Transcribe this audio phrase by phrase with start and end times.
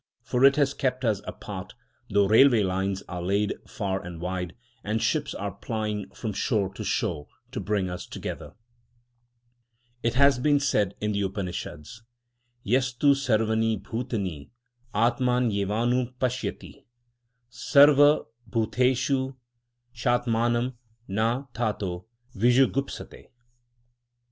[0.23, 1.75] For it has kept us apart,
[2.09, 6.83] though railway lines are laid far and wide, and ships are plying from shore to
[6.83, 8.55] shore to bring us together.
[10.01, 12.01] It has been said in the Upanishads:
[12.65, 14.49] Yastu sarvâni bhutâni
[14.95, 16.83] âtmânyevânupashyati
[17.51, 19.35] Sarva bhuteshu
[19.93, 20.73] châtmânam
[21.07, 23.27] na tato vijugupsate.